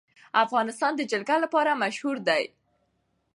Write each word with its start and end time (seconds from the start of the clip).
افغانستان 0.43 0.91
د 0.95 1.01
جلګه 1.11 1.37
لپاره 1.43 1.79
مشهور 1.83 2.17
دی. 2.27 2.43